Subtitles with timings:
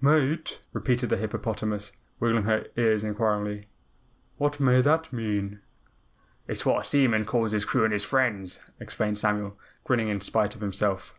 [0.00, 1.90] "Mate?" repeated the hippopotamus,
[2.20, 3.66] wiggling her ears inquiringly,
[4.36, 5.62] "What may that mean?"
[6.46, 10.20] "It is what a seaman calls his crew and his friends," explained Samuel, grinning in
[10.20, 11.12] spite of himself.